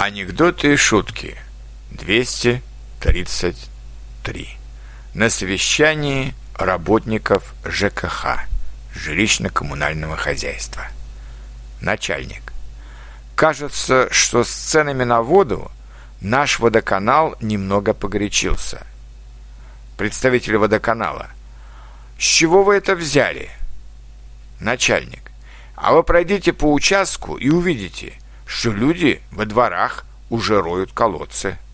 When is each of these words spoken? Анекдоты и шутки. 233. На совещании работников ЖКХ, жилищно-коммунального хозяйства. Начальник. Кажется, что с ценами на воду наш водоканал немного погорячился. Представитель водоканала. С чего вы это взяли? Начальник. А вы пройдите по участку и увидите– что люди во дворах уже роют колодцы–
Анекдоты 0.00 0.72
и 0.72 0.76
шутки. 0.76 1.36
233. 1.90 4.48
На 5.12 5.28
совещании 5.28 6.32
работников 6.54 7.52
ЖКХ, 7.66 8.46
жилищно-коммунального 8.94 10.16
хозяйства. 10.16 10.86
Начальник. 11.82 12.54
Кажется, 13.34 14.08
что 14.10 14.42
с 14.42 14.48
ценами 14.48 15.04
на 15.04 15.20
воду 15.20 15.70
наш 16.22 16.60
водоканал 16.60 17.36
немного 17.42 17.92
погорячился. 17.92 18.86
Представитель 19.98 20.56
водоканала. 20.56 21.28
С 22.18 22.22
чего 22.22 22.64
вы 22.64 22.76
это 22.76 22.96
взяли? 22.96 23.50
Начальник. 24.60 25.30
А 25.74 25.92
вы 25.92 26.02
пройдите 26.04 26.54
по 26.54 26.72
участку 26.72 27.36
и 27.36 27.50
увидите– 27.50 28.14
что 28.50 28.72
люди 28.72 29.22
во 29.30 29.46
дворах 29.46 30.04
уже 30.28 30.60
роют 30.60 30.92
колодцы– 30.92 31.56